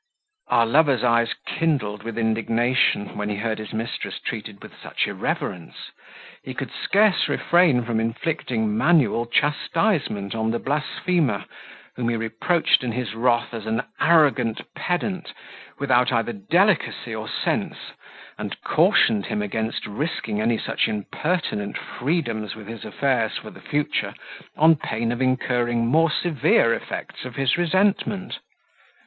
Our 0.47 0.65
lover's 0.65 1.03
eyes 1.03 1.35
kindled 1.45 2.01
with 2.01 2.17
indignation, 2.17 3.15
when 3.15 3.29
he 3.29 3.35
heard 3.35 3.59
his 3.59 3.71
mistress 3.71 4.17
treated 4.19 4.63
with 4.63 4.73
such 4.81 5.05
irreverence: 5.05 5.91
he 6.41 6.55
could 6.55 6.71
scarce 6.71 7.27
refrain 7.29 7.83
from 7.83 7.99
inflicting 7.99 8.75
manual 8.75 9.27
chastisement 9.27 10.33
on 10.33 10.49
the 10.49 10.57
blasphemer, 10.57 11.45
whom 11.95 12.09
he 12.09 12.15
reproached 12.15 12.83
in 12.83 12.93
his 12.93 13.13
wrath 13.13 13.53
as 13.53 13.67
an 13.67 13.83
arrogant 13.99 14.61
pedant, 14.73 15.33
without 15.77 16.11
either 16.11 16.33
delicacy 16.33 17.13
or 17.13 17.29
sense, 17.29 17.77
and 18.39 18.59
cautioned 18.63 19.27
him 19.27 19.43
against 19.43 19.85
rising 19.85 20.41
any 20.41 20.57
such 20.57 20.87
impertinent 20.87 21.77
freedoms 21.77 22.55
with 22.55 22.65
his 22.67 22.85
affairs 22.85 23.37
for 23.37 23.51
the 23.51 23.61
future 23.61 24.15
on 24.57 24.75
pain 24.77 25.11
of 25.11 25.21
incurring 25.21 25.85
more 25.85 26.09
severe 26.09 26.73
effects 26.73 27.23
of 27.23 27.35
his 27.35 27.55
resentment. 27.55 28.39